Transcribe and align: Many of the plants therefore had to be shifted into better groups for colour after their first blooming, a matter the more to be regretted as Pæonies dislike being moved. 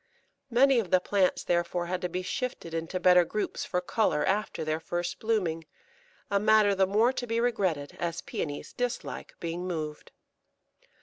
Many 0.49 0.79
of 0.79 0.89
the 0.89 0.99
plants 0.99 1.43
therefore 1.43 1.85
had 1.85 2.01
to 2.01 2.09
be 2.09 2.23
shifted 2.23 2.73
into 2.73 2.99
better 2.99 3.23
groups 3.23 3.65
for 3.65 3.81
colour 3.81 4.25
after 4.25 4.65
their 4.65 4.79
first 4.79 5.19
blooming, 5.19 5.65
a 6.31 6.39
matter 6.39 6.73
the 6.73 6.87
more 6.87 7.13
to 7.13 7.27
be 7.27 7.39
regretted 7.39 7.95
as 7.99 8.23
Pæonies 8.23 8.75
dislike 8.75 9.35
being 9.39 9.67
moved. 9.67 10.11